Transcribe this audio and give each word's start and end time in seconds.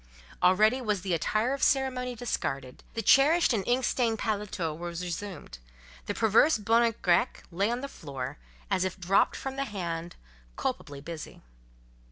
Already 0.41 0.81
was 0.81 1.01
the 1.01 1.13
attire 1.13 1.53
of 1.53 1.61
ceremony 1.61 2.15
discarded: 2.15 2.83
the 2.95 3.03
cherished 3.03 3.53
and 3.53 3.63
ink 3.67 3.85
stained 3.85 4.17
paletôt 4.17 4.75
was 4.75 5.03
resumed; 5.03 5.59
the 6.07 6.15
perverse 6.15 6.57
bonnet 6.57 7.03
grec 7.03 7.43
lay 7.51 7.69
on 7.69 7.81
the 7.81 7.87
floor, 7.87 8.39
as 8.71 8.83
if 8.83 8.95
just 8.97 9.07
dropped 9.07 9.35
from 9.35 9.57
the 9.57 9.65
hand, 9.65 10.15
culpably 10.55 11.01
busy. 11.01 11.43